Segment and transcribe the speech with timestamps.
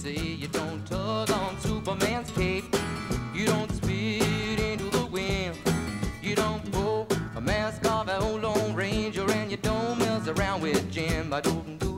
[0.00, 2.64] say you don't tug on Superman's cape.
[3.34, 5.58] You don't spit into the wind.
[6.22, 10.62] You don't pull a mask off an old Lone Ranger, and you don't mess around
[10.62, 11.34] with Jim.
[11.34, 11.90] I don't do.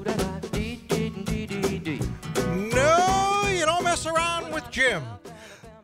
[2.75, 5.05] No, you don't mess around with Jim.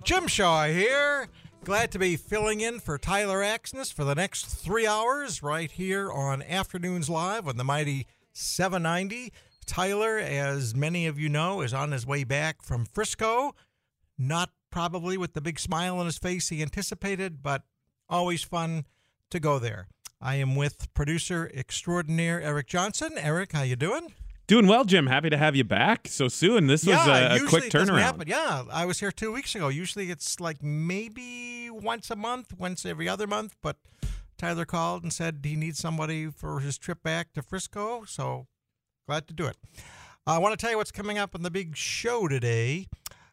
[0.03, 1.29] Jim Shaw here.
[1.65, 6.11] Glad to be filling in for Tyler Axness for the next three hours right here
[6.11, 9.33] on Afternoons Live on the mighty 790.
[9.69, 13.55] Tyler, as many of you know, is on his way back from Frisco.
[14.17, 17.63] Not probably with the big smile on his face he anticipated, but
[18.09, 18.87] always fun
[19.31, 19.87] to go there.
[20.21, 23.13] I am with producer extraordinaire Eric Johnson.
[23.17, 24.15] Eric, how you doing?
[24.49, 25.07] Doing well, Jim.
[25.07, 26.67] Happy to have you back so soon.
[26.67, 27.99] This was a, a quick turnaround.
[28.01, 28.27] happen.
[28.27, 29.69] Yeah, I was here two weeks ago.
[29.69, 33.55] Usually it's like maybe once a month, once every other month.
[33.63, 33.77] But
[34.39, 38.05] Tyler called and said he needs somebody for his trip back to Frisco.
[38.07, 38.47] So
[39.09, 39.57] glad to do it.
[40.27, 42.89] I want to tell you what's coming up on the big show today.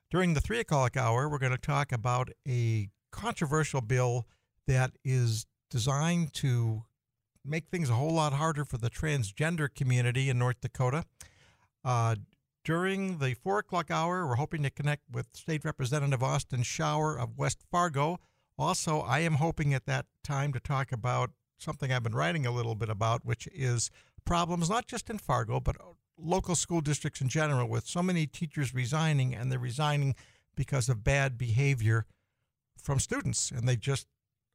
[0.09, 4.25] During the three o'clock hour, we're going to talk about a controversial bill
[4.67, 6.83] that is designed to
[7.43, 11.03] make things a whole lot harder for the transgender community in North Dakota.
[11.83, 12.15] Uh,
[12.63, 17.37] during the four o'clock hour, we're hoping to connect with State Representative Austen Schauer of
[17.37, 18.19] West Fargo.
[18.57, 22.51] Also, I am hoping at that time to talk about something I've been writing a
[22.51, 23.91] little bit about, which is
[24.25, 28.25] problems not just in Fargo, but uh, local school districts in general, with so many
[28.25, 30.15] teachers resigning, and they're resigning
[30.55, 32.05] because of bad behavior
[32.77, 34.07] from students, and they just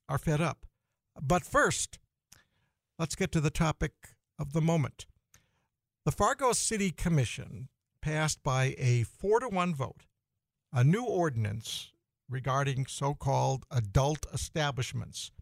[0.08, 0.66] are fed up.
[1.20, 1.98] But first,
[2.98, 3.92] let's get to the topic
[4.38, 5.06] of the moment.
[6.04, 7.68] The Fargo City Commission
[8.00, 10.06] passed by a four to one vote
[10.72, 11.92] a new ordinance
[12.28, 15.32] regarding so called adult establishments.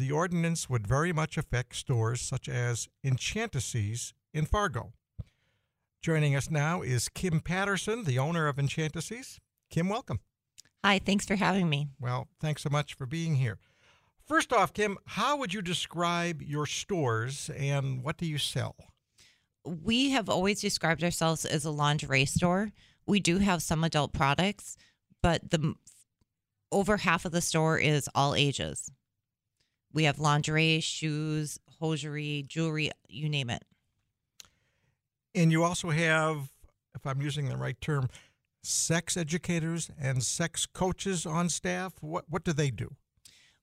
[0.00, 4.94] The ordinance would very much affect stores such as Enchantises in Fargo.
[6.00, 9.40] Joining us now is Kim Patterson, the owner of Enchantises.
[9.68, 10.20] Kim, welcome.
[10.82, 11.88] Hi, thanks for having me.
[12.00, 13.58] Well, thanks so much for being here.
[14.26, 18.76] First off, Kim, how would you describe your stores and what do you sell?
[19.66, 22.72] We have always described ourselves as a lingerie store.
[23.06, 24.78] We do have some adult products,
[25.22, 25.74] but the
[26.72, 28.90] over half of the store is all ages.
[29.92, 33.64] We have lingerie, shoes, hosiery, jewelry, you name it.
[35.34, 36.48] And you also have,
[36.94, 38.08] if I'm using the right term,
[38.62, 41.94] sex educators and sex coaches on staff.
[42.00, 42.96] What what do they do?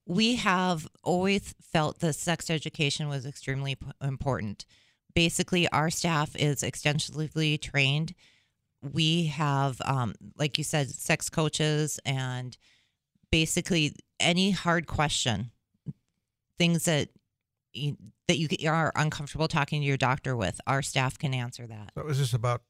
[0.05, 4.65] We have always felt that sex education was extremely p- important.
[5.13, 8.13] Basically, our staff is extensively trained.
[8.81, 12.57] We have, um, like you said, sex coaches and
[13.31, 15.51] basically any hard question,
[16.57, 17.09] things that
[17.73, 17.97] you,
[18.27, 21.91] that you are uncomfortable talking to your doctor with, our staff can answer that.
[21.95, 22.63] So is this about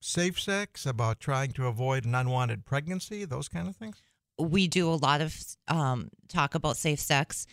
[0.00, 4.02] safe sex, about trying to avoid an unwanted pregnancy, those kind of things?
[4.38, 5.36] we do a lot of
[5.68, 7.46] um, talk about safe sex.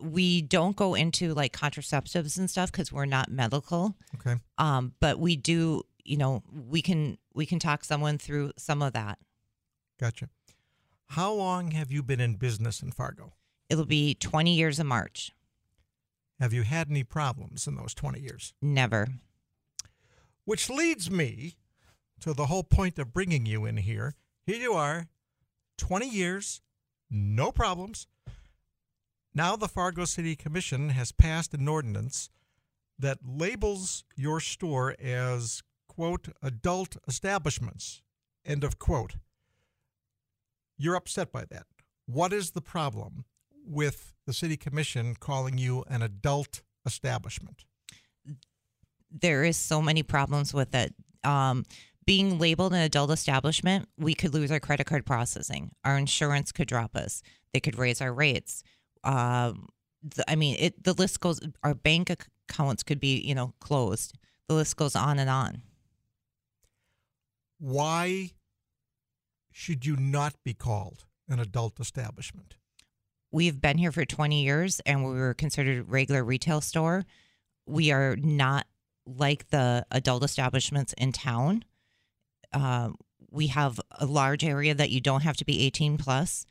[0.00, 3.96] We don't go into like contraceptives and stuff because we're not medical.
[4.16, 4.40] Okay.
[4.56, 8.92] Um, but we do, you know, we can we can talk someone through some of
[8.92, 9.18] that.
[9.98, 10.28] Gotcha.
[11.06, 13.32] How long have you been in business in Fargo?
[13.68, 15.32] It'll be 20 years in March.
[16.40, 18.54] Have you had any problems in those 20 years?
[18.62, 19.08] Never.
[20.44, 21.56] Which leads me
[22.20, 24.14] to the whole point of bringing you in here.
[24.46, 25.08] Here you are,
[25.76, 26.60] 20 years,
[27.10, 28.06] no problems.
[29.34, 32.30] Now the Fargo City Commission has passed an ordinance
[32.98, 38.02] that labels your store as, quote, adult establishments,
[38.44, 39.16] end of quote.
[40.76, 41.66] You're upset by that.
[42.06, 43.24] What is the problem
[43.68, 47.64] with the City Commission calling you an adult establishment?
[49.10, 50.94] There is so many problems with it.
[51.24, 51.64] Um,
[52.04, 55.70] being labeled an adult establishment, we could lose our credit card processing.
[55.84, 57.22] Our insurance could drop us.
[57.52, 58.62] They could raise our rates.
[59.04, 59.68] Um,
[60.02, 60.84] the, I mean, it.
[60.84, 61.40] The list goes.
[61.62, 64.16] Our bank accounts could be, you know, closed.
[64.48, 65.62] The list goes on and on.
[67.58, 68.30] Why
[69.50, 72.56] should you not be called an adult establishment?
[73.30, 77.04] We've been here for 20 years, and we were considered a regular retail store.
[77.66, 78.66] We are not
[79.06, 81.64] like the adult establishments in town.
[82.52, 82.96] Um,
[83.30, 86.46] we have a large area that you don't have to be 18 plus.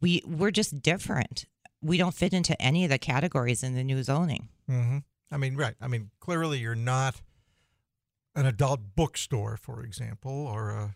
[0.00, 1.46] We we're just different.
[1.80, 4.48] We don't fit into any of the categories in the new zoning.
[4.68, 4.98] Mm-hmm.
[5.30, 5.74] I mean, right.
[5.80, 7.20] I mean, clearly you're not
[8.34, 10.94] an adult bookstore, for example, or a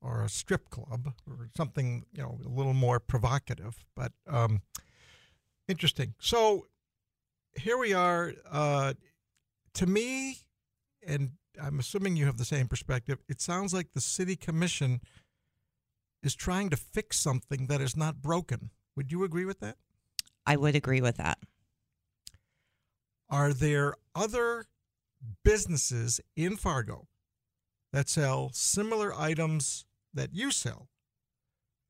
[0.00, 3.84] or a strip club or something you know a little more provocative.
[3.94, 4.62] But um,
[5.68, 6.14] interesting.
[6.18, 6.66] So
[7.54, 8.32] here we are.
[8.50, 8.94] Uh,
[9.74, 10.38] to me,
[11.06, 11.32] and
[11.62, 13.18] I'm assuming you have the same perspective.
[13.28, 15.00] It sounds like the city commission
[16.22, 18.70] is trying to fix something that is not broken.
[18.96, 19.76] Would you agree with that?
[20.46, 21.38] I would agree with that.
[23.28, 24.66] Are there other
[25.44, 27.08] businesses in Fargo
[27.92, 29.84] that sell similar items
[30.14, 30.88] that you sell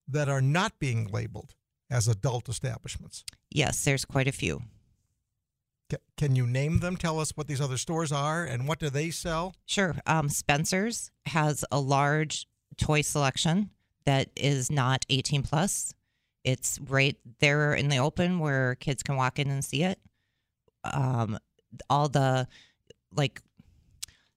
[0.09, 1.55] that are not being labeled
[1.91, 3.25] as adult establishments?
[3.51, 4.63] Yes, there's quite a few.
[5.91, 6.97] Ca- Can you name them?
[6.97, 9.55] Tell us what these other stores are and what do they sell?
[9.67, 9.97] Sure.
[10.07, 12.47] Um, Spencer's has a large
[12.77, 13.71] toy selection
[14.05, 15.93] that is not 18 plus.
[16.45, 19.99] It's right there in the open where kids can walk in and see it.
[20.85, 21.39] Um,
[21.91, 22.47] all the
[23.13, 23.41] like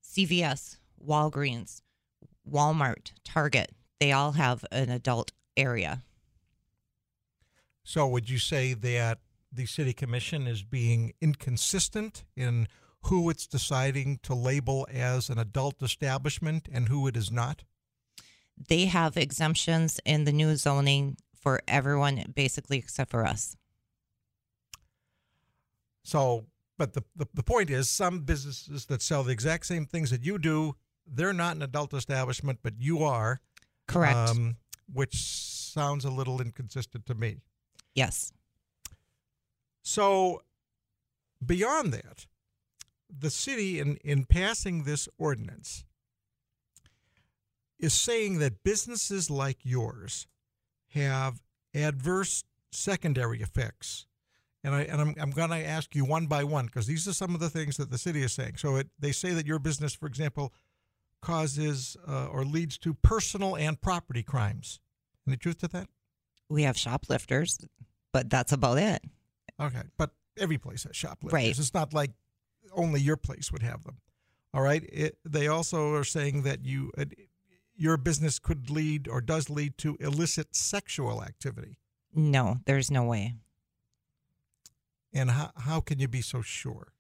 [0.04, 1.82] CVS, Walgreens,
[2.50, 6.04] Walmart, Target, they all have an adult area.
[7.84, 9.20] So, would you say that
[9.52, 12.68] the city commission is being inconsistent in
[13.04, 17.64] who it's deciding to label as an adult establishment and who it is not?
[18.68, 23.56] They have exemptions in the new zoning for everyone, basically, except for us.
[26.04, 26.46] So,
[26.78, 30.24] but the, the, the point is, some businesses that sell the exact same things that
[30.24, 30.76] you do,
[31.12, 33.40] they're not an adult establishment, but you are.
[33.88, 34.16] Correct.
[34.16, 34.58] Um,
[34.92, 37.38] which sounds a little inconsistent to me.
[37.96, 38.32] yes.
[39.82, 40.44] So,
[41.44, 42.28] beyond that,
[43.10, 45.86] the city, in, in passing this ordinance,
[47.80, 50.28] is saying that businesses like yours
[50.90, 51.42] have
[51.74, 54.06] adverse secondary effects.
[54.64, 57.14] And, I, and I'm, I'm going to ask you one by one because these are
[57.14, 58.58] some of the things that the city is saying.
[58.58, 60.54] So, it, they say that your business, for example,
[61.22, 64.80] causes uh, or leads to personal and property crimes.
[65.28, 65.88] Any truth to that?
[66.50, 67.60] We have shoplifters,
[68.12, 69.04] but that's about it.
[69.60, 71.34] Okay, but every place has shoplifters.
[71.34, 71.50] Right.
[71.58, 72.12] It's not like
[72.74, 73.98] only your place would have them.
[74.54, 74.84] All right.
[74.92, 77.06] It, they also are saying that you, uh,
[77.76, 81.78] your business could lead or does lead to illicit sexual activity.
[82.16, 83.36] No, there's no way.
[85.14, 86.94] And how how can you be so sure?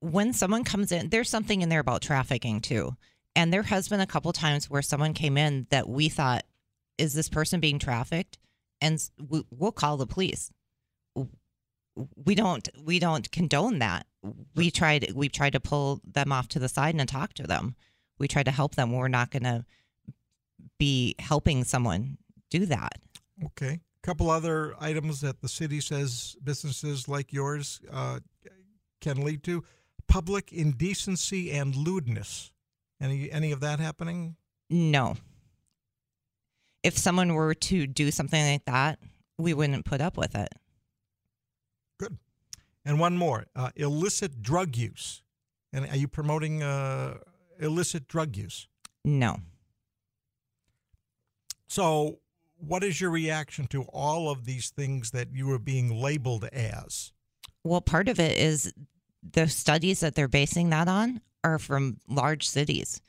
[0.00, 2.96] when someone comes in, there's something in there about trafficking too.
[3.36, 6.44] And there has been a couple times where someone came in that we thought,
[6.96, 8.38] is this person being trafficked?
[8.80, 8.98] And
[9.28, 10.50] we- we'll call the police.
[12.16, 14.06] We don't we don't condone that.
[14.54, 17.74] We tried we tried to pull them off to the side and talk to them.
[18.18, 18.92] We tried to help them.
[18.92, 19.64] We're not going to
[20.78, 22.18] be helping someone
[22.50, 22.98] do that.
[23.42, 23.80] Okay.
[24.02, 28.20] A couple other items that the city says businesses like yours uh,
[29.00, 29.64] can lead to
[30.06, 32.52] public indecency and lewdness.
[33.00, 34.36] Any any of that happening?
[34.70, 35.16] No.
[36.82, 38.98] If someone were to do something like that,
[39.38, 40.48] we wouldn't put up with it.
[41.98, 42.18] Good.
[42.84, 45.22] And one more uh, illicit drug use.
[45.72, 47.18] And are you promoting uh,
[47.58, 48.68] illicit drug use?
[49.04, 49.38] No.
[51.66, 52.20] So,
[52.56, 57.12] what is your reaction to all of these things that you are being labeled as?
[57.64, 58.72] Well, part of it is
[59.32, 63.00] the studies that they're basing that on are from large cities.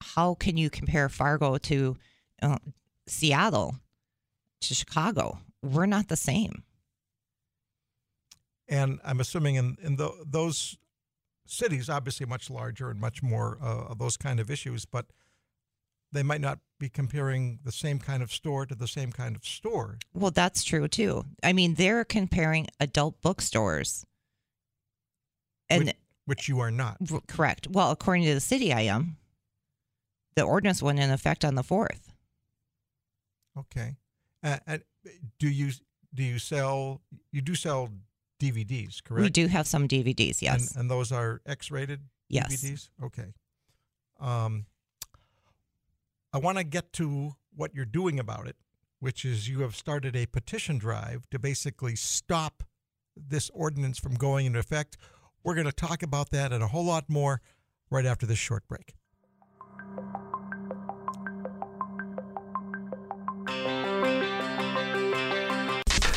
[0.00, 1.96] How can you compare Fargo to
[2.42, 2.58] uh,
[3.06, 3.76] Seattle
[4.62, 5.38] to Chicago?
[5.62, 6.64] We're not the same.
[8.68, 10.76] And I'm assuming in, in the, those
[11.46, 15.06] cities, obviously much larger and much more uh, of those kind of issues, but
[16.12, 19.44] they might not be comparing the same kind of store to the same kind of
[19.44, 19.98] store.
[20.14, 21.24] Well, that's true too.
[21.42, 24.04] I mean, they're comparing adult bookstores.
[25.68, 26.98] And which, which you are not.
[27.26, 27.68] correct.
[27.70, 29.16] Well, according to the city, I am.
[30.34, 32.00] The ordinance went in effect on the 4th.
[33.58, 33.96] Okay.
[34.42, 34.82] Uh, and
[35.38, 35.70] do you
[36.14, 37.00] do you sell
[37.32, 37.88] you do sell
[38.40, 39.22] DVDs, correct?
[39.22, 40.72] We do have some DVDs, yes.
[40.72, 42.54] And, and those are X-rated Yes.
[42.56, 42.88] DVDs.
[43.02, 43.32] Okay.
[44.20, 44.66] Um,
[46.32, 48.56] I want to get to what you're doing about it,
[49.00, 52.62] which is you have started a petition drive to basically stop
[53.16, 54.98] this ordinance from going into effect.
[55.46, 57.40] We're going to talk about that and a whole lot more
[57.88, 58.96] right after this short break.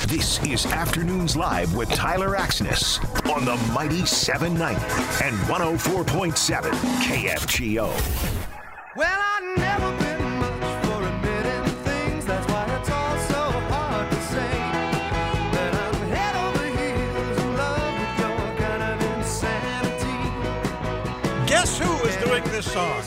[0.07, 2.97] This is Afternoons Live with Tyler Axness
[3.31, 4.83] on the Mighty 790
[5.23, 6.71] and 104.7
[7.03, 7.87] KFGO.
[8.95, 9.88] Well, I never
[22.79, 23.03] song?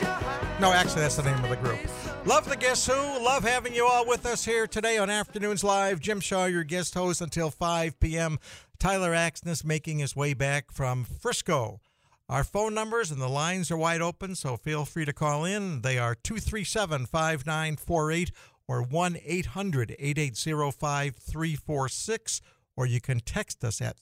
[0.61, 1.79] No, actually, that's the name of the group.
[2.27, 3.25] Love the Guess Who.
[3.25, 5.99] Love having you all with us here today on Afternoons Live.
[5.99, 8.39] Jim Shaw, your guest host until 5 p.m.
[8.79, 11.81] Tyler Axness making his way back from Frisco.
[12.29, 15.81] Our phone numbers and the lines are wide open, so feel free to call in.
[15.81, 18.31] They are 237 5948
[18.69, 22.41] or 1 800 880 5346,
[22.77, 23.97] or you can text us at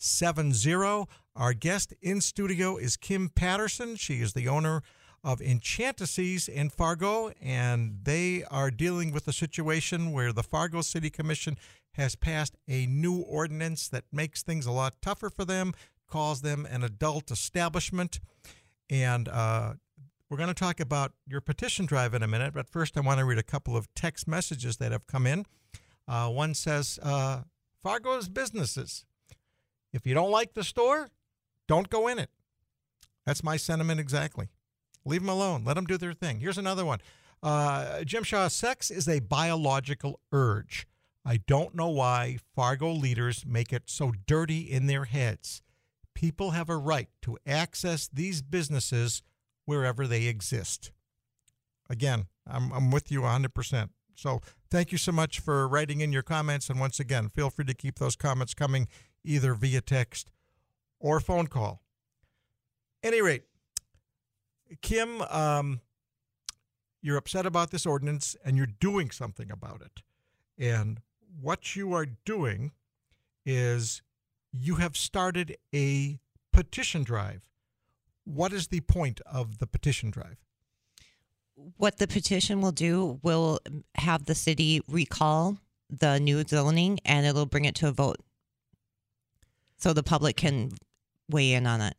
[0.00, 1.06] 35270.
[1.36, 3.96] Our guest in studio is Kim Patterson.
[3.96, 4.82] She is the owner
[5.22, 11.10] of Enchantices in Fargo, and they are dealing with a situation where the Fargo City
[11.10, 11.58] Commission
[11.92, 15.74] has passed a new ordinance that makes things a lot tougher for them,
[16.08, 18.20] calls them an adult establishment.
[18.88, 19.74] And uh,
[20.30, 23.18] we're going to talk about your petition drive in a minute, but first I want
[23.18, 25.44] to read a couple of text messages that have come in.
[26.08, 27.42] Uh, one says, uh,
[27.82, 29.04] Fargo's businesses.
[29.92, 31.08] If you don't like the store,
[31.66, 32.30] don't go in it.
[33.26, 34.48] That's my sentiment exactly.
[35.04, 35.64] Leave them alone.
[35.64, 36.40] Let them do their thing.
[36.40, 37.00] Here's another one.
[37.42, 40.86] Uh, Jim Shaw, sex is a biological urge.
[41.24, 45.62] I don't know why Fargo leaders make it so dirty in their heads.
[46.14, 49.22] People have a right to access these businesses
[49.64, 50.92] wherever they exist.
[51.88, 53.90] Again, I'm, I'm with you 100%.
[54.14, 56.68] So thank you so much for writing in your comments.
[56.68, 58.88] And once again, feel free to keep those comments coming
[59.24, 60.30] either via text
[60.98, 61.82] or phone call.
[63.02, 63.44] Any rate,
[64.82, 65.80] Kim, um,
[67.02, 70.02] you're upset about this ordinance and you're doing something about it.
[70.58, 71.00] And
[71.40, 72.72] what you are doing
[73.46, 74.02] is
[74.52, 76.18] you have started a
[76.52, 77.48] petition drive.
[78.24, 80.36] What is the point of the petition drive?
[81.76, 83.60] What the petition will do will
[83.96, 85.58] have the city recall
[85.88, 88.18] the new zoning and it'll bring it to a vote
[89.80, 90.70] so the public can
[91.28, 91.96] weigh in on it.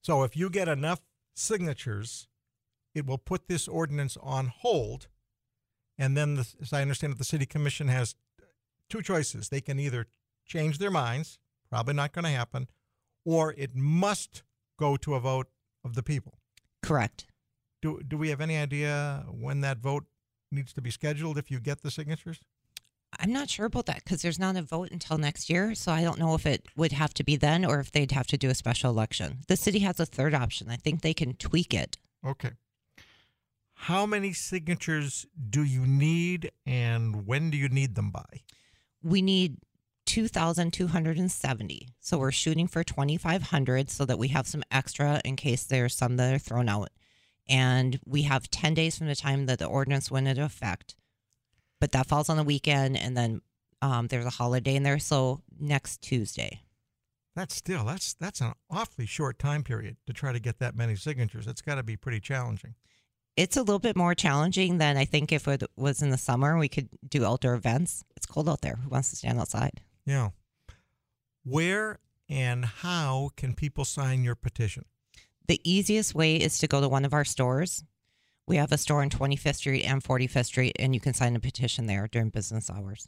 [0.00, 1.00] So if you get enough
[1.34, 2.28] signatures,
[2.94, 5.08] it will put this ordinance on hold.
[5.98, 8.14] And then, the, as I understand it, the city commission has
[8.88, 9.48] two choices.
[9.48, 10.06] They can either
[10.46, 12.68] change their minds, probably not going to happen,
[13.24, 14.44] or it must
[14.78, 15.48] go to a vote
[15.84, 16.38] of the people.
[16.82, 17.26] Correct.
[17.82, 20.04] Do, do we have any idea when that vote
[20.50, 22.40] needs to be scheduled if you get the signatures?
[23.18, 25.74] I'm not sure about that because there's not a vote until next year.
[25.74, 28.26] So I don't know if it would have to be then or if they'd have
[28.28, 29.38] to do a special election.
[29.48, 30.68] The city has a third option.
[30.70, 31.96] I think they can tweak it.
[32.26, 32.50] Okay.
[33.74, 38.42] How many signatures do you need and when do you need them by?
[39.02, 39.58] We need
[40.06, 41.88] 2,270.
[42.00, 46.16] So we're shooting for 2,500 so that we have some extra in case there's some
[46.16, 46.90] that are thrown out.
[47.48, 50.96] And we have 10 days from the time that the ordinance went into effect.
[51.80, 53.40] But that falls on the weekend and then
[53.80, 54.98] um, there's a holiday in there.
[54.98, 56.62] So next Tuesday.
[57.36, 60.96] That's still that's that's an awfully short time period to try to get that many
[60.96, 61.46] signatures.
[61.46, 62.74] It's got to be pretty challenging.
[63.36, 66.58] It's a little bit more challenging than I think if it was in the summer.
[66.58, 68.02] We could do outdoor events.
[68.16, 68.80] It's cold out there.
[68.82, 69.80] Who wants to stand outside?
[70.04, 70.30] Yeah.
[71.44, 74.84] Where and how can people sign your petition?
[75.46, 77.84] The easiest way is to go to one of our stores.
[78.48, 81.40] We have a store on 25th Street and 45th Street, and you can sign a
[81.40, 83.06] petition there during business hours.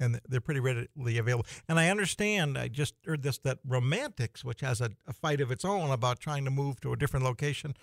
[0.00, 1.46] and they're pretty readily available.
[1.68, 5.50] And I understand, I just heard this that Romantix, which has a, a fight of
[5.50, 7.74] its own about trying to move to a different location,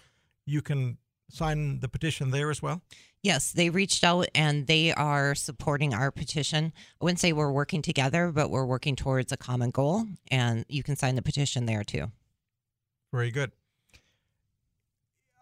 [0.45, 0.97] you can
[1.29, 2.81] sign the petition there as well.
[3.23, 6.73] Yes, they reached out and they are supporting our petition.
[6.99, 10.83] I wouldn't say we're working together, but we're working towards a common goal, and you
[10.83, 12.11] can sign the petition there too.
[13.11, 13.51] Very good.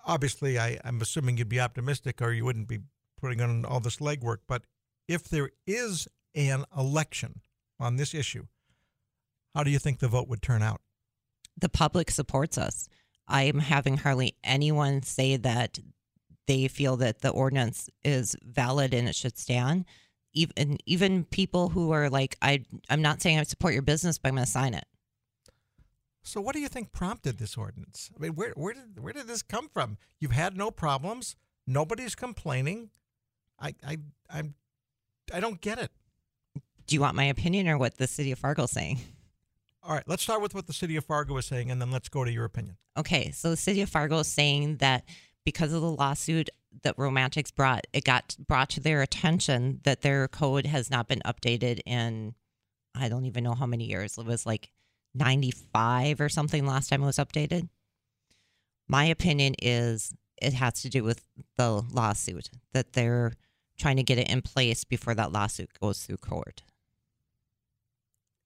[0.06, 2.80] Obviously, I, I'm assuming you'd be optimistic or you wouldn't be
[3.20, 4.38] putting on all this legwork.
[4.48, 4.64] But
[5.08, 7.42] if there is an election
[7.80, 8.46] on this issue,
[9.54, 10.82] how do you think the vote would turn out?
[11.58, 12.88] the public supports us.
[13.28, 15.80] I am having hardly anyone say that
[16.48, 19.86] they feel that the ordinance is valid and it should stand.
[20.34, 24.30] Even even people who are like, I I'm not saying I support your business, but
[24.30, 24.86] I'm going to sign it.
[26.24, 28.10] So, what do you think prompted this ordinance?
[28.16, 29.98] I mean, where where did where did this come from?
[30.20, 31.36] You've had no problems.
[31.66, 32.90] Nobody's complaining.
[33.60, 33.98] I I
[34.30, 34.56] I'm
[35.34, 35.92] I don't get it.
[36.88, 39.00] Do you want my opinion or what the city of Fargo is saying?
[39.84, 42.08] All right, let's start with what the city of Fargo is saying, and then let's
[42.08, 42.78] go to your opinion.
[42.98, 45.06] Okay, so the city of Fargo is saying that
[45.44, 46.52] because of the lawsuit
[46.84, 51.22] that Romantix brought, it got brought to their attention that their code has not been
[51.26, 52.36] updated in
[52.94, 54.18] I don't even know how many years.
[54.18, 54.70] It was like
[55.14, 57.70] 95 or something last time it was updated.
[58.88, 61.24] My opinion is it has to do with
[61.58, 63.34] the lawsuit that they're
[63.78, 66.64] trying to get it in place before that lawsuit goes through court.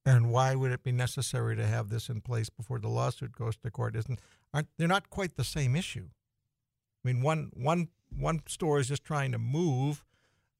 [0.06, 3.58] And why would it be necessary to have this in place before the lawsuit goes
[3.58, 3.96] to court?
[3.96, 4.20] Isn't
[4.54, 6.10] aren't they're not quite the same issue?
[7.04, 10.06] I mean, one one one store is just trying to move.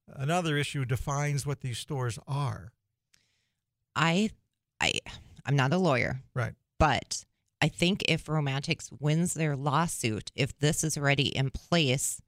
[0.08, 2.72] Another issue defines what these stores are.
[3.96, 4.32] I
[4.82, 4.94] I
[5.46, 6.54] I'm not a lawyer, Right.
[6.80, 7.26] but
[7.62, 12.22] I think if Romantix wins their lawsuit, if this is already in place,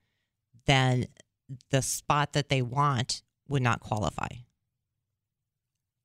[0.66, 1.08] then
[1.70, 4.28] the spot that they want would not qualify.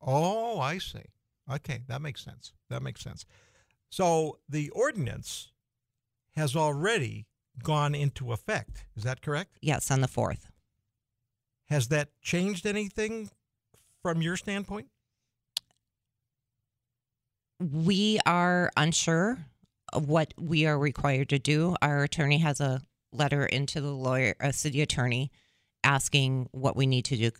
[0.00, 1.04] Oh, I see.
[1.50, 2.52] Okay, that makes sense.
[2.70, 3.24] That makes sense.
[3.90, 5.52] So the ordinance
[6.34, 7.26] has already
[7.62, 8.84] gone into effect.
[8.96, 9.58] Is that correct?
[9.60, 10.46] Yes, on the 4th.
[11.68, 13.30] Has that changed anything
[14.02, 14.88] from your standpoint?
[17.62, 19.38] We are unsure
[19.92, 21.76] of what we are required to do.
[21.80, 25.30] Our attorney has a letter into the lawyer, a city attorney,
[25.84, 27.30] asking what we need to do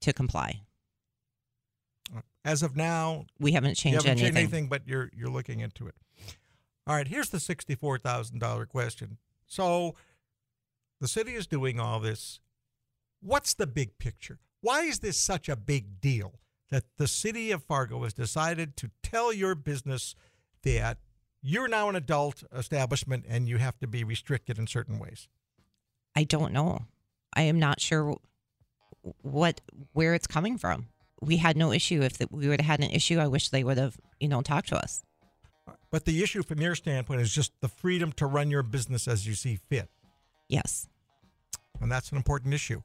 [0.00, 0.62] to comply.
[2.44, 4.36] As of now, We haven't changed haven't anything.
[4.36, 5.94] anything, but you're you're looking into it.
[6.86, 9.18] All right, here's the sixty-four thousand dollar question.
[9.46, 9.94] So,
[11.00, 12.40] the city is doing all this.
[13.20, 14.38] What's the big picture?
[14.62, 18.90] Why is this such a big deal that the city of Fargo has decided to
[19.02, 20.14] tell your business
[20.62, 20.98] that
[21.42, 25.28] you're now an adult establishment and you have to be restricted in certain ways?
[26.16, 26.86] I don't know.
[27.34, 28.16] I am not sure
[29.22, 29.60] what
[29.92, 30.88] where it's coming from.
[31.20, 32.02] We had no issue.
[32.02, 34.68] If we would have had an issue, I wish they would have, you know, talked
[34.68, 35.02] to us.
[35.90, 39.26] But the issue from your standpoint is just the freedom to run your business as
[39.26, 39.88] you see fit.
[40.48, 40.88] Yes.
[41.80, 42.82] and that's an important issue.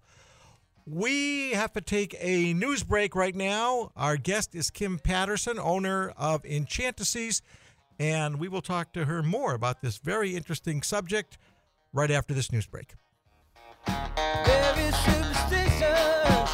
[0.88, 3.92] We have to take a news break right now.
[3.96, 7.42] Our guest is Kim Patterson, owner of Enchantices,
[7.98, 11.40] and we will talk to her more about this very interesting subject
[11.92, 12.94] right after this news break.
[13.88, 16.52] Very superstitious.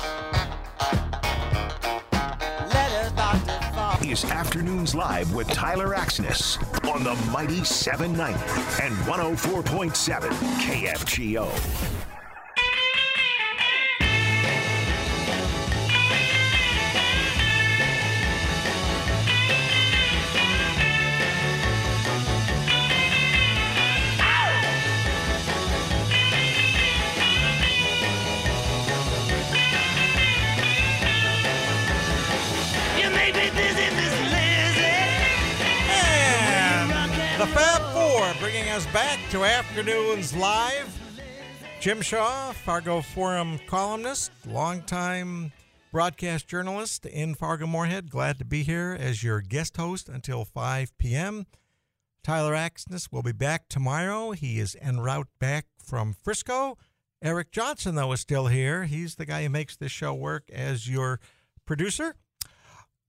[2.73, 4.07] Letters about to.
[4.09, 6.57] Is Afternoons Live with Tyler Axness
[6.89, 8.39] on the Mighty 790
[8.81, 10.29] and 104.7
[10.61, 12.10] KFGO.
[37.41, 40.95] The Fab Four bringing us back to Afternoons Live.
[41.79, 45.51] Jim Shaw, Fargo Forum columnist, longtime
[45.91, 48.11] broadcast journalist in Fargo Moorhead.
[48.11, 51.47] Glad to be here as your guest host until 5 p.m.
[52.23, 54.33] Tyler Axness will be back tomorrow.
[54.33, 56.77] He is en route back from Frisco.
[57.23, 58.83] Eric Johnson, though, is still here.
[58.83, 61.19] He's the guy who makes this show work as your
[61.65, 62.13] producer.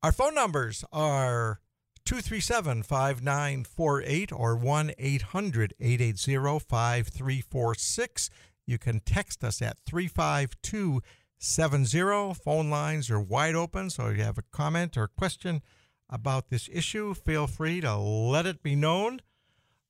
[0.02, 1.60] Our phone numbers are
[2.04, 8.30] 237 5948 or 1 800 880 5346.
[8.66, 12.34] You can text us at 35270.
[12.34, 15.62] Phone lines are wide open, so if you have a comment or question
[16.08, 19.20] about this issue, feel free to let it be known.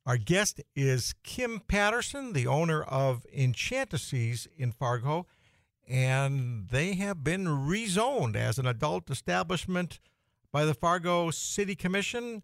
[0.05, 5.27] Our guest is Kim Patterson, the owner of Enchantices in Fargo,
[5.87, 10.01] and they have been rezoned as an adult establishment
[10.53, 12.43] by the Fargo City Commission.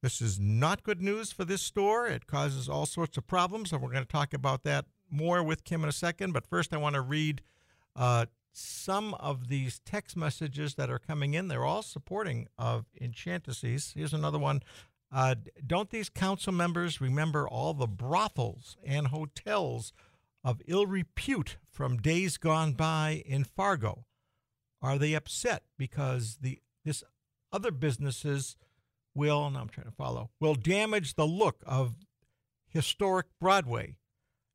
[0.00, 2.06] This is not good news for this store.
[2.06, 5.64] It causes all sorts of problems, and we're going to talk about that more with
[5.64, 6.32] Kim in a second.
[6.32, 7.42] But first, I want to read
[7.94, 11.48] uh, some of these text messages that are coming in.
[11.48, 13.92] They're all supporting of Enchantices.
[13.94, 14.62] Here's another one.
[15.10, 15.34] Uh,
[15.66, 19.92] don't these council members remember all the brothels and hotels
[20.42, 24.06] of ill repute from days gone by in Fargo?
[24.80, 27.04] Are they upset because the this
[27.52, 28.56] other businesses
[29.14, 31.96] will, and I'm trying to follow, will damage the look of
[32.68, 33.96] historic Broadway?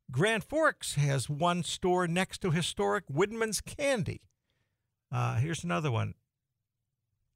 [0.09, 4.21] Grand Forks has one store next to historic Widman's Candy.
[5.11, 6.15] Uh, here's another one.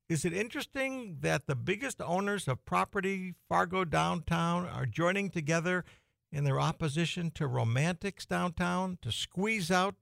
[0.10, 5.86] Is it interesting that the biggest owners of property, Fargo downtown, are joining together
[6.32, 9.96] in their opposition to Romantix downtown to squeeze out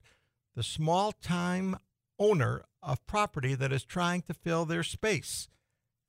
[0.56, 1.76] the small time
[2.18, 5.50] owner of property that is trying to fill their space?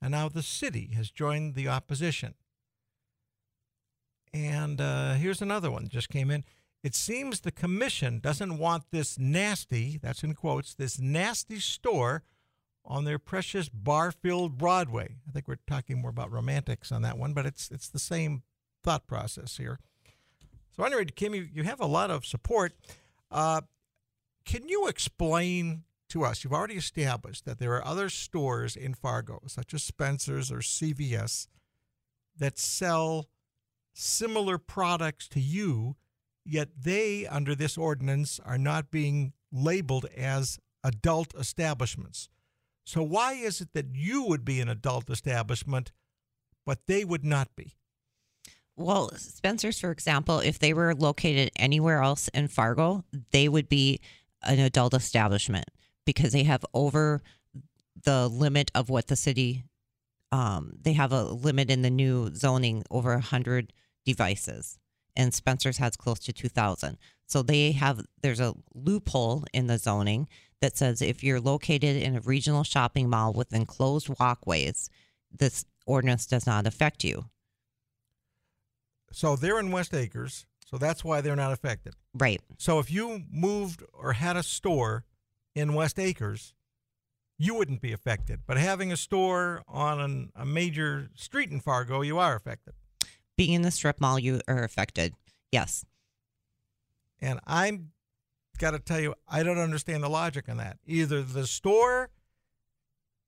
[0.03, 2.35] And now the city has joined the opposition.
[4.33, 6.45] And uh, here's another one just came in.
[6.83, 12.23] It seems the commission doesn't want this nasty, that's in quotes, this nasty store
[12.85, 15.17] on their precious bar-filled Broadway.
[15.29, 18.43] I think we're talking more about Romantix on that one, but it's it's the same
[18.83, 19.79] thought process here.
[20.75, 22.73] So anyway, Kim, you, you have a lot of support.
[23.31, 23.61] Uh,
[24.47, 26.45] can you explain to us?
[26.45, 31.49] You've already established that there are other stores in Fargo, such as Spencer's or CVS,
[32.39, 33.29] that sell
[33.95, 35.97] similar products to you,
[36.45, 42.29] yet they, under this ordinance, are not being labeled as adult establishments.
[42.85, 45.93] So, why is it that you would be an adult establishment,
[46.65, 47.77] but they would not be?
[48.77, 54.01] Well, Spencer's, for example, if they were located anywhere else in Fargo, they would be
[54.43, 55.67] an adult establishment
[56.15, 57.23] because they have over
[58.05, 59.65] the limit of what the city.
[60.33, 63.73] Um, they have a limit in the new zoning over hundred
[64.05, 64.79] devices,
[65.17, 66.99] and Spencer's has close to two thousand.
[67.27, 70.29] So they have there's a loophole in the zoning
[70.61, 74.91] that says if you're located in a regional shopping mall with enclosed walkways,
[75.37, 77.25] this ordinance does not affect you.
[79.13, 81.95] So they're in West Acres, so that's why they're not affected.
[82.15, 82.41] Right.
[82.59, 85.05] So if you moved or had a store
[85.55, 86.55] in West Acres,
[87.39, 88.41] you wouldn't be affected.
[88.47, 92.75] But having a store on an, a major street in Fargo, you are affected.
[93.37, 95.15] Being in the strip mall, you are affected.
[95.51, 95.85] Yes.
[97.21, 97.93] And I'm
[98.59, 100.79] got to tell you, I don't understand the logic in that.
[100.87, 102.11] Either the store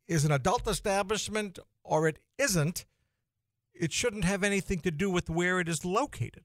[0.07, 2.85] is an adult establishment or it isn't.
[3.75, 6.45] It shouldn't have anything to do with where it is located.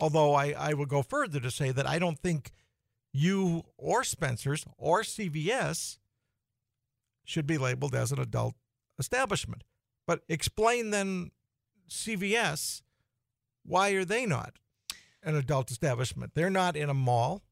[0.00, 2.50] Although I, I will go further to say that I don't think
[3.12, 5.98] you or Spencer's or CVS
[7.24, 8.54] should be labeled as an adult
[8.98, 9.64] establishment.
[10.06, 11.30] But explain then,
[11.88, 12.82] CVS,
[13.64, 14.54] why are they not
[15.22, 16.32] an adult establishment?
[16.34, 17.42] They're not in a mall.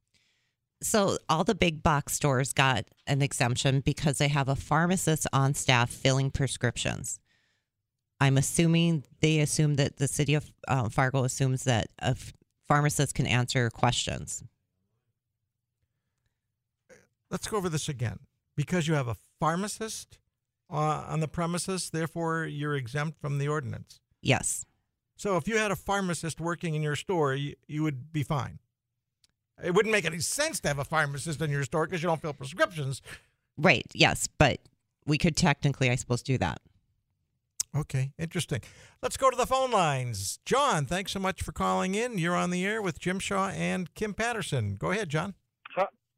[0.81, 5.55] So all the big box stores got an exemption because they have a pharmacist on
[5.55, 7.19] staff filling prescriptions.
[8.21, 12.17] I'm assuming they assume that the city of um, Fargo assumes that a
[12.67, 14.43] pharmacist can answer questions.
[17.31, 18.21] Let's go over this again.
[18.57, 20.19] Because you have a pharmacist
[20.71, 24.01] uh, on the premises, therefore you're exempt from the ordinance.
[24.21, 24.67] Yes.
[25.17, 28.59] So if you had a pharmacist working in your store, you, you would be fine.
[29.63, 32.21] It wouldn't make any sense to have a pharmacist in your store because you don't
[32.21, 33.03] fill prescriptions.
[33.57, 33.87] Right.
[33.95, 34.29] Yes.
[34.39, 34.61] But
[35.07, 36.61] we could technically, I suppose, do that.
[37.77, 38.61] Okay, interesting.
[39.03, 40.39] Let's go to the phone lines.
[40.45, 42.19] John, thanks so much for calling in.
[42.19, 44.77] You're on the air with Jim Shaw and Kim Patterson.
[44.77, 45.35] Go ahead, John.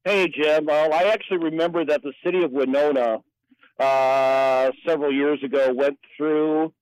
[0.05, 0.65] Hey, Jim.
[0.65, 3.19] Well, I actually remember that the city of Winona
[3.79, 6.73] uh, several years ago went through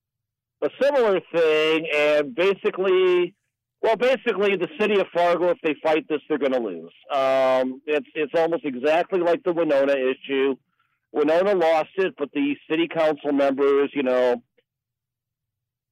[0.62, 3.34] a similar thing, and basically,
[3.82, 6.92] well, basically, the city of Fargo, if they fight this, they're going to lose.
[7.12, 10.54] Um, it's it's almost exactly like the Winona issue.
[11.10, 14.36] Winona lost it, but the city council members, you know,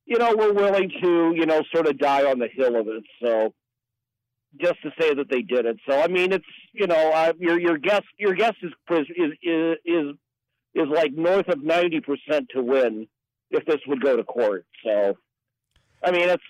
[0.04, 3.02] you know, were willing to, you know, sort of die on the hill of it.
[3.20, 3.52] So
[4.60, 5.78] just to say that they did it.
[5.88, 9.06] So I mean, it's you know, uh, your your guess your guess is is
[9.42, 10.06] is is,
[10.74, 13.06] is like north of ninety percent to win
[13.50, 14.66] if this would go to court.
[14.84, 15.16] So
[16.04, 16.42] I mean, it's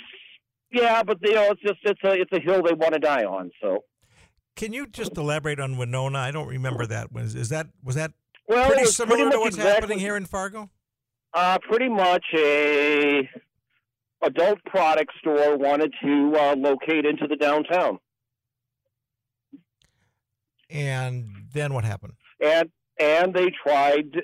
[0.73, 3.25] yeah, but you know, it's just it's a it's a hill they want to die
[3.25, 3.51] on.
[3.62, 3.85] So
[4.57, 6.19] Can you just elaborate on Winona?
[6.19, 7.12] I don't remember that.
[7.12, 8.12] Was is that was that
[8.49, 10.71] well, pretty similar pretty to what's exactly- happening here in Fargo?
[11.35, 13.29] Uh, pretty much a
[14.23, 17.99] adult product store wanted to uh, locate into the downtown,
[20.71, 22.15] And then what happened?
[22.41, 24.23] and and they tried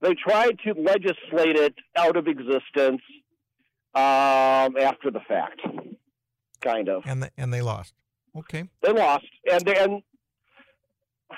[0.00, 3.00] they tried to legislate it out of existence
[3.94, 5.60] um, after the fact,
[6.60, 7.02] kind of.
[7.06, 7.94] And the, and they lost.
[8.36, 8.64] Okay.
[8.82, 10.02] They lost, and and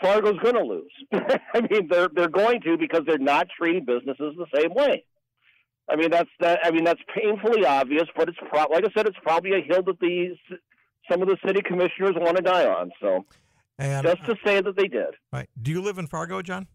[0.01, 0.93] Fargo's going to lose.
[1.55, 5.05] I mean, they're they're going to because they're not treating businesses the same way.
[5.89, 6.61] I mean, that's that.
[6.65, 9.83] I mean, that's painfully obvious, but it's pro- like I said, it's probably a hill
[9.83, 10.37] that the
[11.11, 12.91] some of the city commissioners want to die on.
[13.01, 13.25] So
[13.79, 15.49] And just to say that they did, right.
[15.61, 16.67] Do you live in Fargo, John?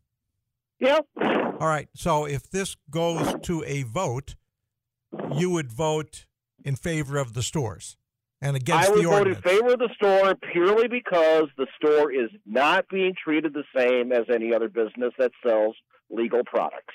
[0.80, 1.00] yeah.
[1.22, 1.90] All right.
[1.96, 4.36] So if this goes to a vote,
[5.36, 6.26] you would vote
[6.64, 7.98] in favor of the stores
[8.42, 12.12] and against I would the vote in favor of the store purely because the store
[12.12, 15.76] is not being treated the same as any other business that sells
[16.10, 16.94] legal products.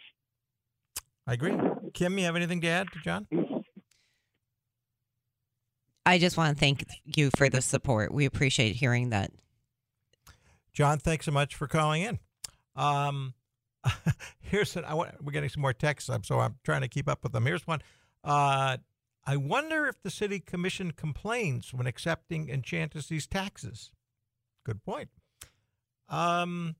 [1.26, 1.54] I agree.
[1.94, 3.26] Kim, you have anything to add to John?
[6.06, 8.12] I just want to thank you for the support.
[8.12, 9.30] We appreciate hearing that.
[10.72, 12.18] John, thanks so much for calling in.
[12.76, 13.34] Um,
[14.40, 17.22] here's an, I want, we're getting some more texts, so I'm trying to keep up
[17.22, 17.46] with them.
[17.46, 17.80] Here's one.
[18.22, 18.78] Uh,
[19.26, 23.90] I wonder if the city commission complains when accepting Enchantis's taxes.
[24.64, 25.08] Good point.
[26.08, 26.76] Um,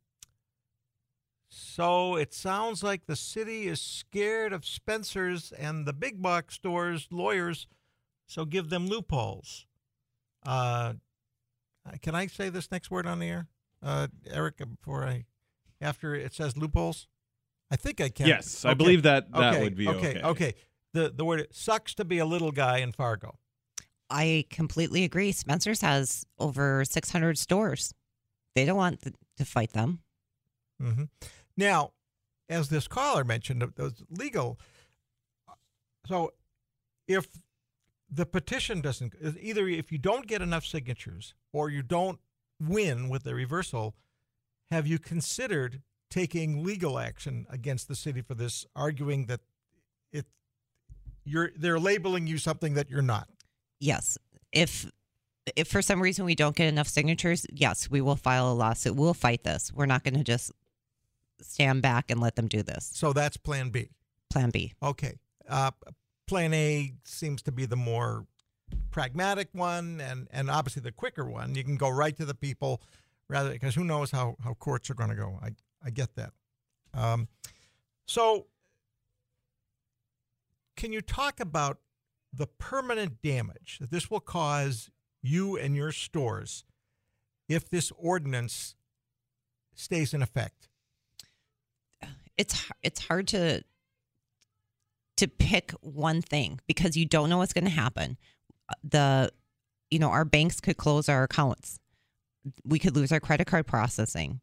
[1.55, 7.07] so it sounds like the city is scared of Spencer's and the big box stores'
[7.12, 7.69] lawyers,
[8.27, 9.67] so give them loopholes.
[10.45, 10.95] Uh,
[12.03, 13.47] can I say this next word on the air,
[13.83, 14.59] uh, Eric?
[14.59, 15.27] Before I,
[15.81, 17.07] after it says loopholes,
[17.71, 18.27] I think I can.
[18.27, 19.62] Yes, I believe that that okay.
[19.62, 19.99] would be okay.
[19.99, 20.23] okay.
[20.23, 20.55] Okay.
[20.93, 23.38] The the word sucks to be a little guy in Fargo.
[24.11, 25.33] I completely agree.
[25.33, 27.95] Spencer's has over 600 stores.
[28.55, 30.01] They don't want th- to fight them.
[30.81, 31.05] hmm
[31.57, 31.93] Now,
[32.49, 34.59] as this caller mentioned, was legal.
[35.49, 35.53] Uh,
[36.07, 36.33] so,
[37.07, 37.27] if
[38.11, 42.21] the petition doesn't either if you don't get enough signatures or you don't
[42.61, 43.95] win with the reversal
[44.71, 49.40] have you considered taking legal action against the city for this arguing that
[50.12, 50.27] it
[51.25, 53.27] you're they're labeling you something that you're not
[53.85, 54.17] Yes.
[54.51, 54.90] If
[55.57, 58.97] if for some reason we don't get enough signatures, yes, we will file a lawsuit.
[58.97, 59.71] We'll fight this.
[59.75, 60.51] We're not going to just
[61.45, 62.91] stand back and let them do this.
[62.95, 63.91] so that's plan b?
[64.31, 64.73] Plan B.
[64.83, 65.15] okay.
[65.49, 65.71] Uh,
[66.27, 68.27] plan a seems to be the more
[68.91, 71.55] pragmatic one and and obviously the quicker one.
[71.55, 72.83] You can go right to the people
[73.29, 75.39] rather because who knows how how courts are going to go.
[75.43, 75.51] I
[75.85, 76.33] i get that.
[76.95, 77.29] Um
[78.07, 78.47] so
[80.77, 81.79] can you talk about
[82.33, 84.91] the permanent damage that this will cause
[85.23, 86.65] you and your stores
[87.49, 88.75] if this ordinance
[89.75, 90.69] stays in effect
[92.37, 93.62] It's it's hard to
[95.16, 98.18] to pick one thing because you don't know what's going to happen.
[98.83, 99.31] The
[99.90, 101.79] you know, our banks could close our accounts.
[102.64, 104.40] We could lose our credit card processing.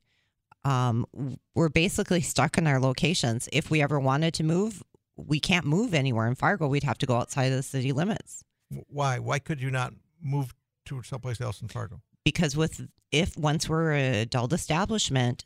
[0.64, 1.06] Um,
[1.56, 3.50] we're basically stuck in our locations.
[3.52, 4.84] If we ever wanted to move,
[5.18, 6.68] we can't move anywhere in Fargo.
[6.68, 8.44] We'd have to go outside of the city limits.
[8.88, 10.54] why why could you not move
[10.86, 15.46] to someplace else in fargo because with if once we're an adult establishment,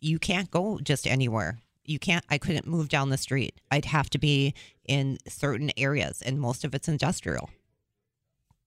[0.00, 1.58] you can't go just anywhere.
[1.88, 2.24] You can't.
[2.28, 3.60] I couldn't move down the street.
[3.70, 7.50] I'd have to be in certain areas, and most of it's industrial.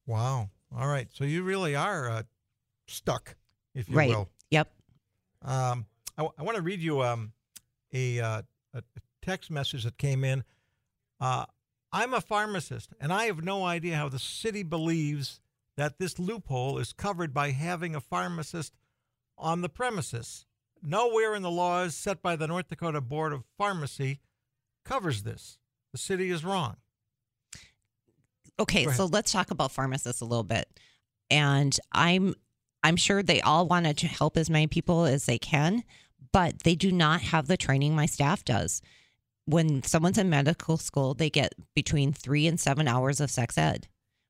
[0.07, 0.49] Wow.
[0.75, 1.07] All right.
[1.11, 2.23] So you really are uh,
[2.87, 3.35] stuck,
[3.75, 4.09] if you right.
[4.09, 4.29] will.
[4.49, 4.71] Yep.
[5.43, 5.85] Um,
[6.17, 7.33] I, want to read you um,
[7.93, 8.41] a, uh,
[8.73, 8.83] a
[9.21, 10.43] text message that came in.
[11.19, 11.45] Uh,
[11.91, 15.41] I'm a pharmacist, and I have no idea how the city believes
[15.77, 18.73] that this loophole is covered by having a pharmacist
[19.37, 20.45] on the premises.
[20.83, 24.19] Nowhere in the laws set by the North Dakota Board of Pharmacy
[24.83, 25.59] covers this.
[25.91, 26.77] The city is wrong.
[28.59, 30.67] Okay, so let's talk about pharmacists a little bit.
[31.29, 32.35] And I'm
[32.83, 35.83] I'm sure they all want to help as many people as they can,
[36.31, 38.81] but they do not have the training my staff does.
[39.45, 43.87] When someone's in medical school, they get between 3 and 7 hours of sex ed.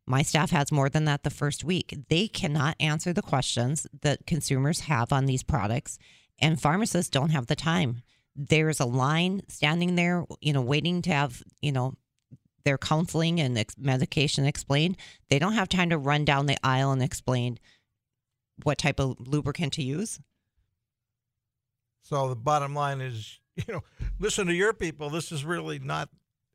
[0.07, 1.95] My staff has more than that the first week.
[2.09, 5.97] They cannot answer the questions that consumers have on these products,
[6.41, 8.01] and pharmacists don't have the time.
[8.35, 11.95] There's a line standing there, you know, waiting to have, you know,
[12.63, 14.97] their counseling and ex- medication explained.
[15.29, 17.59] They don't have time to run down the aisle and explain
[18.63, 20.19] what type of lubricant to use.
[22.03, 23.81] So the bottom line is, you know,
[24.19, 25.09] listen to your people.
[25.09, 26.09] This is really not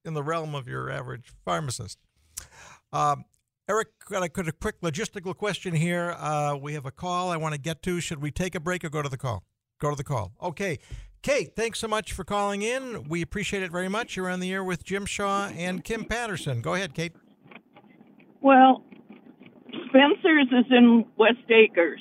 [0.04, 1.98] in the realm of your average pharmacist.
[2.92, 3.24] Um,
[3.68, 6.14] Eric, a, got a quick logistical question here.
[6.18, 8.00] Uh, we have a call I want to get to.
[8.00, 9.44] Should we take a break or go to the call?
[9.78, 10.32] Go to the call.
[10.42, 10.78] Okay.
[11.22, 13.04] Kate, thanks so much for calling in.
[13.08, 14.16] We appreciate it very much.
[14.16, 16.60] You're on the air with Jim Shaw and Kim Patterson.
[16.62, 17.12] Go ahead, Kate.
[18.40, 18.84] Well,
[19.88, 22.00] Spencer's is in West Acres,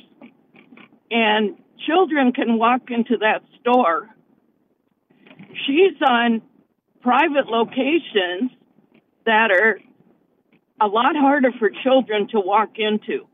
[1.10, 1.58] and
[1.88, 4.10] children can walk into that store.
[5.66, 6.44] She's on
[7.02, 8.52] private locations
[9.26, 9.80] that are
[10.80, 13.26] a lot harder for children to walk into.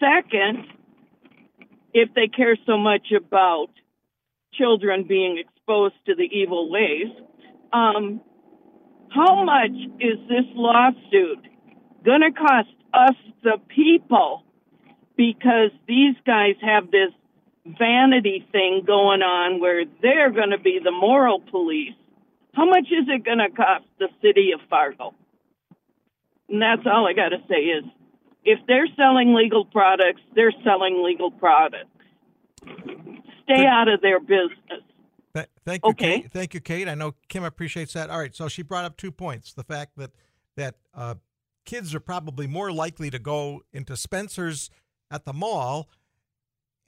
[0.00, 0.64] Second,
[1.92, 3.68] if they care so much about
[4.52, 7.08] children being exposed to the evil ways,
[7.72, 8.20] um,
[9.10, 11.44] how much is this lawsuit
[12.04, 14.44] going to cost us, the people?
[15.16, 17.10] Because these guys have this
[17.66, 21.94] vanity thing going on where they're going to be the moral police.
[22.54, 25.14] How much is it going to cost the city of Fargo?
[26.48, 27.84] And that's all I got to say is
[28.50, 31.90] if they're selling legal products, they're selling legal products.
[33.44, 34.82] Stay out of their business.
[35.34, 36.22] Th- thank you, Okay.
[36.22, 36.32] Kate.
[36.32, 36.88] Thank you, Kate.
[36.88, 38.10] I know Kim appreciates that.
[38.10, 40.10] All right, so she brought up two points: the fact that
[40.56, 41.14] that uh,
[41.64, 44.70] kids are probably more likely to go into Spencer's
[45.10, 45.88] at the mall,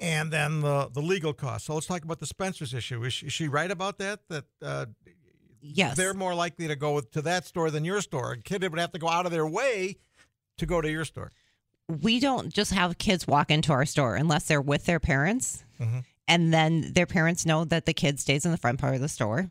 [0.00, 1.66] and then the the legal costs.
[1.66, 3.02] So let's talk about the Spencer's issue.
[3.04, 4.20] Is she, is she right about that?
[4.28, 4.86] That uh,
[5.62, 5.94] Yes.
[5.94, 8.32] they're more likely to go to that store than your store.
[8.32, 9.98] A kid would have to go out of their way
[10.56, 11.30] to go to your store.
[11.90, 15.64] We don't just have kids walk into our store unless they're with their parents.
[15.78, 16.04] Mhm.
[16.28, 19.08] and then their parents know that the kid stays in the front part of the
[19.08, 19.50] store.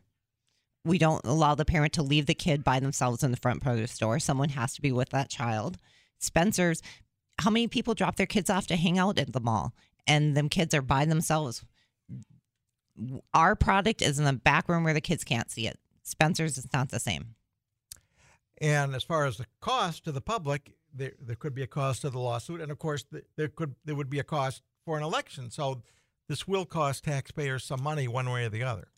[0.84, 3.74] We don't allow the parent to leave the kid by themselves in the front part
[3.76, 4.18] of the store.
[4.18, 5.76] Someone has to be with that child.
[6.18, 6.80] Spencer's
[7.38, 9.74] how many people drop their kids off to hang out at the mall?
[10.06, 11.64] And them kids are by themselves.
[13.34, 15.78] Our product is in the back room where the kids can't see it.
[16.02, 17.34] Spencer's is not the same
[18.60, 22.02] And as far as the cost to the public, there there could be a cost
[22.02, 23.04] to the lawsuit, and of course
[23.36, 25.50] there could there would be a cost for an election.
[25.50, 25.82] So
[26.28, 28.88] this will cost taxpayers some money one way or the other.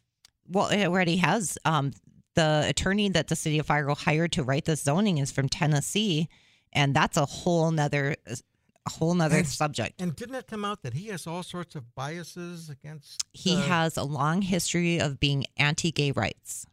[0.48, 1.58] Well, it already has.
[1.64, 1.92] Um,
[2.34, 6.28] The attorney that the city of Fargo hired to write this zoning is from Tennessee,
[6.72, 8.16] and that's a whole nother
[8.86, 10.00] a whole nother And- subject.
[10.00, 13.22] And didn't it come out that he has all sorts of biases against?
[13.32, 16.66] He uh, has a long history of being anti-gay rights.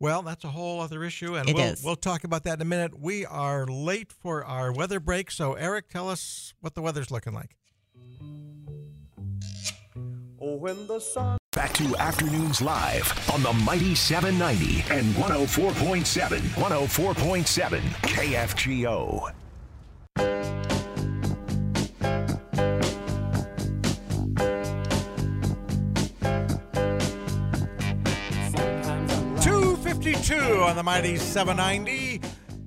[0.00, 1.84] Well, that's a whole other issue, and It we'll is.
[1.84, 2.98] we'll talk about that in a minute.
[2.98, 7.34] We are late for our weather break, so Eric, tell us what the weather's looking
[7.34, 7.50] like.
[10.42, 11.36] Oh, when the sun.
[11.52, 16.38] Back to Afternoons Live on the Mighty 790 and 104.7.
[16.54, 19.32] 104.7 KFGO.
[30.30, 32.20] 2 on the Mighty 790.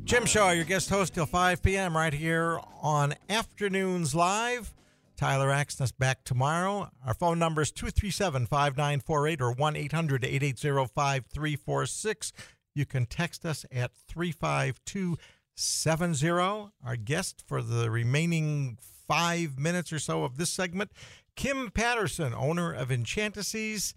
[0.03, 1.95] Jim Shaw, your guest host till 5 p.m.
[1.95, 4.73] right here on Afternoons Live.
[5.15, 6.89] Tyler Axness back tomorrow.
[7.07, 12.33] Our phone number is 237 5948 or 1 800 880 5346.
[12.75, 16.71] You can text us at 35270.
[16.85, 20.91] Our guest for the remaining five minutes or so of this segment,
[21.37, 23.93] Kim Patterson, owner of Enchantices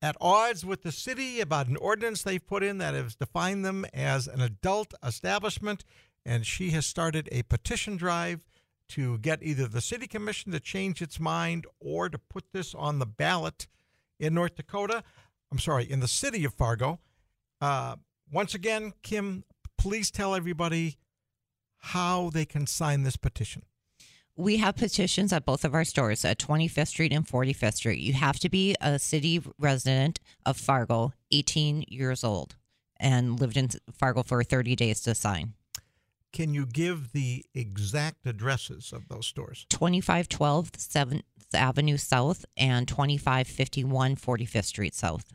[0.00, 3.84] at odds with the city about an ordinance they've put in that has defined them
[3.92, 5.84] as an adult establishment.
[6.24, 8.40] And she has started a petition drive
[8.90, 12.98] to get either the city commission to change its mind or to put this on
[12.98, 13.66] the ballot
[14.18, 15.02] in North Dakota.
[15.50, 17.00] I'm sorry, in the city of Fargo.
[17.60, 17.96] Uh,
[18.30, 19.44] once again, Kim,
[19.76, 20.98] please tell everybody
[21.78, 23.62] how they can sign this petition.
[24.38, 27.98] We have petitions at both of our stores at 25th Street and 45th Street.
[27.98, 32.54] You have to be a city resident of Fargo, 18 years old,
[33.00, 35.54] and lived in Fargo for 30 days to sign.
[36.32, 39.66] Can you give the exact addresses of those stores?
[39.70, 41.22] 2512 7th
[41.52, 45.34] Avenue South and 2551 45th Street South.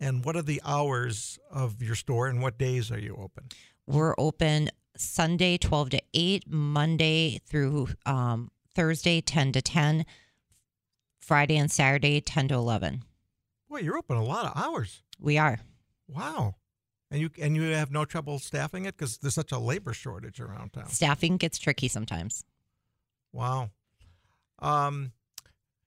[0.00, 3.50] And what are the hours of your store and what days are you open?
[3.86, 4.70] We're open
[5.02, 10.06] Sunday 12 to 8, Monday through um, Thursday 10 to 10,
[11.20, 13.02] Friday and Saturday 10 to 11.
[13.68, 15.02] Boy, you're open a lot of hours.
[15.18, 15.60] We are.
[16.08, 16.54] Wow.
[17.10, 20.40] And you and you have no trouble staffing it because there's such a labor shortage
[20.40, 20.88] around town.
[20.88, 22.44] Staffing gets tricky sometimes.
[23.32, 23.70] Wow.
[24.58, 25.12] Um,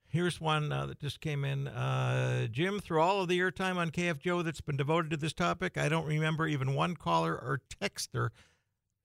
[0.07, 1.67] here's one uh, that just came in.
[1.67, 5.77] Uh, Jim, through all of the airtime on KFGO that's been devoted to this topic,
[5.77, 8.29] I don't remember even one caller or texter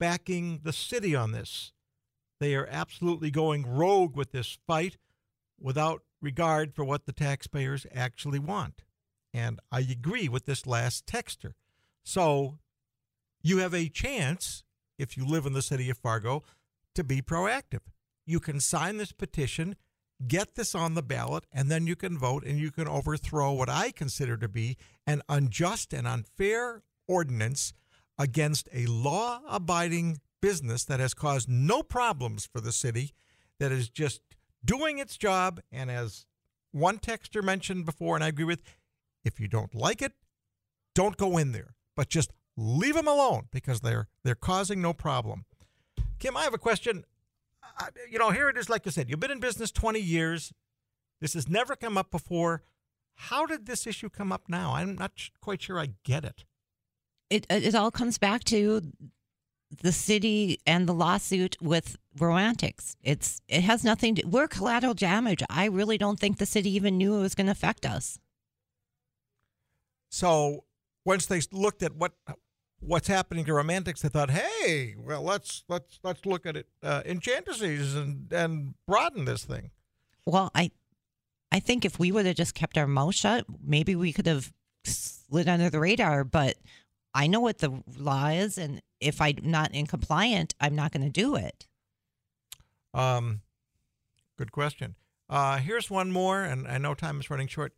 [0.00, 1.72] backing the city on this.
[2.40, 4.96] They are absolutely going rogue with this fight
[5.60, 8.82] without regard for what the taxpayers actually want.
[9.32, 11.52] And I agree with this last texter.
[12.02, 12.58] So
[13.42, 14.64] you have a chance,
[14.98, 16.42] if you live in the city of Fargo,
[16.94, 17.82] to be proactive.
[18.26, 19.76] You can sign this petition,
[20.26, 23.68] get this on the ballot, and then you can vote and you can overthrow what
[23.68, 27.72] I consider to be an unjust and unfair ordinance
[28.20, 33.14] against a law abiding business that has caused no problems for the city,
[33.58, 34.20] that is just
[34.62, 35.58] doing its job.
[35.72, 36.26] And as
[36.70, 38.62] one texter mentioned before, and I agree with,
[39.24, 40.12] if you don't like it,
[40.94, 45.46] don't go in there, but just leave them alone because they're they're causing no problem.
[46.18, 47.04] Kim, I have a question.
[47.78, 48.68] I, you know, here it is.
[48.68, 50.52] Like I said, you've been in business 20 years.
[51.22, 52.64] This has never come up before.
[53.14, 54.74] How did this issue come up now?
[54.74, 56.44] I'm not quite sure I get it.
[57.30, 58.82] It, it all comes back to
[59.82, 62.96] the city and the lawsuit with Romantix.
[63.02, 65.42] It's it has nothing to we're collateral damage.
[65.48, 68.18] I really don't think the city even knew it was going to affect us.
[70.10, 70.64] So
[71.04, 72.12] once they looked at what
[72.80, 77.02] what's happening to Romantix, they thought, "Hey, well, let's let's let's look at it uh,
[77.06, 79.70] Enchantices and and broaden this thing."
[80.26, 80.72] Well, I
[81.52, 84.52] I think if we would have just kept our mouth shut, maybe we could have
[84.84, 86.56] slid under the radar, but
[87.14, 91.04] I know what the law is and if I'm not in compliant, I'm not going
[91.04, 91.66] to do it.
[92.92, 93.40] Um,
[94.36, 94.96] good question.
[95.28, 97.72] Uh, here's one more, and I know time is running short.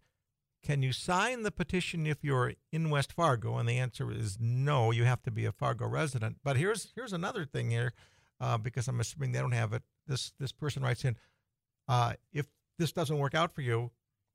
[0.62, 3.58] Can you sign the petition if you're in West Fargo?
[3.58, 4.90] And the answer is no.
[4.90, 6.36] You have to be a Fargo resident.
[6.44, 7.92] But here's here's another thing here,
[8.40, 9.82] uh, because I'm assuming they don't have it.
[10.06, 11.16] This this person writes in,
[11.88, 12.46] uh, if
[12.78, 13.90] this doesn't work out for you,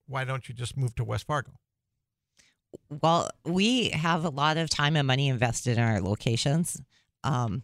[0.06, 1.54] why don't you just move to West Fargo?
[3.02, 6.82] Well, we have a lot of time and money invested in our locations.
[7.24, 7.64] Um,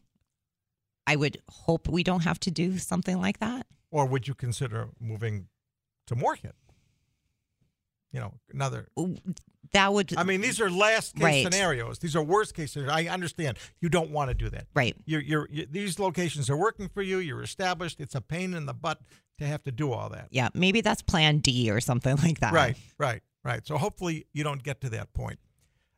[1.05, 3.65] I would hope we don't have to do something like that.
[3.91, 5.47] Or would you consider moving
[6.07, 6.53] to Moorhead?
[8.11, 8.87] You know, another
[9.71, 10.15] That would.
[10.15, 11.43] I mean, these are last case Right.
[11.43, 11.99] scenarios.
[11.99, 12.95] These are worst case scenarios.
[12.95, 14.67] I understand you don't want to do that.
[14.75, 14.95] Right.
[15.05, 17.17] You're, you're, you these locations are working for you.
[17.17, 17.99] You're established.
[17.99, 19.01] It's a pain in the butt
[19.39, 20.27] to have to do all that.
[20.29, 22.53] Yeah, maybe that's Plan D or something like that.
[22.53, 23.65] Right, right, right.
[23.65, 25.39] So hopefully you don't get to that point.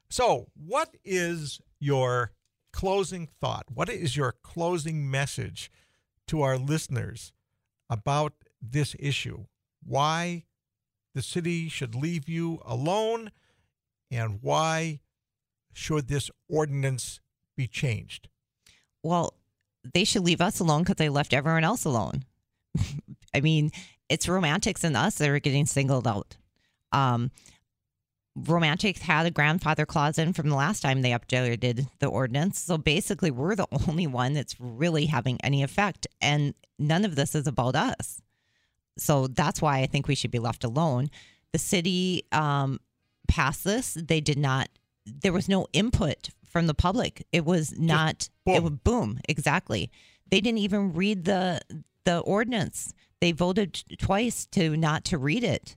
[0.09, 2.31] So, what is your
[2.71, 3.65] closing thought?
[3.73, 5.71] What is your closing message
[6.27, 7.33] to our listeners
[7.89, 9.45] about this issue?
[9.83, 10.45] Why
[11.13, 13.31] the city should leave you alone
[14.11, 14.99] and why
[15.73, 17.19] should this ordinance
[17.57, 18.29] be changed?
[19.03, 19.33] Well,
[19.93, 22.25] they should leave us alone because they left everyone else alone.
[23.33, 23.71] I mean,
[24.09, 26.37] it's Romantix and us that are getting singled out.
[26.95, 27.31] Um,
[28.37, 32.59] Romantix had a grandfather clause in from the last time they updated the ordinance.
[32.59, 36.07] So basically, we're the only one that's really having any effect.
[36.21, 38.21] And none of this is about us.
[38.97, 41.09] So that's why I think we should be left alone.
[41.51, 42.79] The city um,
[43.27, 43.93] passed this.
[43.93, 44.69] They did not,
[45.05, 47.25] there was no input from the public.
[47.31, 48.55] It was not, boom.
[48.55, 49.91] it was boom, exactly.
[50.29, 51.61] They didn't even read the
[52.05, 52.93] the ordinance.
[53.19, 55.75] They voted twice to not to read it.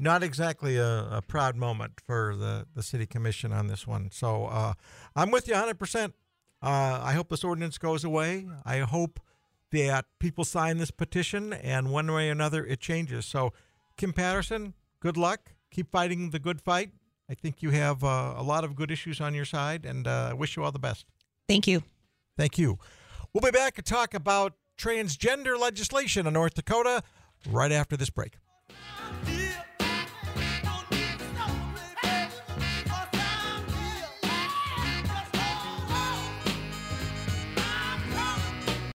[0.00, 4.10] Not exactly a, a proud moment for the, the city commission on this one.
[4.10, 4.72] So uh,
[5.14, 6.12] I'm with you 100%.
[6.62, 8.46] Uh, I hope this ordinance goes away.
[8.64, 9.20] I hope
[9.72, 13.24] that people sign this petition and one way or another it changes.
[13.24, 13.52] So,
[13.96, 15.52] Kim Patterson, good luck.
[15.70, 16.90] Keep fighting the good fight.
[17.28, 20.28] I think you have uh, a lot of good issues on your side, and uh,
[20.30, 21.06] I wish you all the best.
[21.48, 21.82] Thank you.
[22.36, 22.78] Thank you.
[23.32, 27.02] We'll be back to talk about transgender legislation in North Dakota
[27.48, 28.38] right after this break.